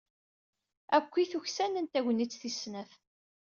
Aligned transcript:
Akkit 0.97 1.31
uksanen 1.39 1.85
tagnit 1.87 2.33
tis 2.41 2.57
snat. 2.61 2.91